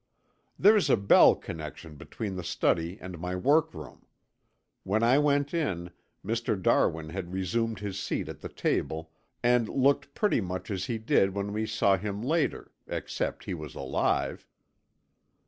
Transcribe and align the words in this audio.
"There's 0.57 0.89
a 0.89 0.97
bell 0.97 1.35
connection 1.35 1.93
between 1.95 2.35
the 2.35 2.43
study 2.43 2.97
and 2.99 3.19
my 3.19 3.35
workroom. 3.35 4.07
When 4.81 5.03
I 5.03 5.19
went 5.19 5.53
in 5.53 5.91
Mr. 6.25 6.59
Darwin 6.59 7.09
had 7.09 7.33
resumed 7.33 7.81
his 7.81 7.99
seat 7.99 8.27
at 8.27 8.39
the 8.41 8.49
table 8.49 9.11
and 9.43 9.69
looked 9.69 10.15
pretty 10.15 10.41
much 10.41 10.71
as 10.71 10.85
he 10.85 10.97
did 10.97 11.35
when 11.35 11.53
we 11.53 11.67
saw 11.67 11.97
him 11.97 12.23
later, 12.23 12.71
except 12.87 13.43
he 13.43 13.53
was 13.53 13.75
alive." 13.75 14.47